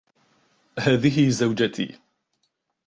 [0.79, 1.97] هذه زوجتي.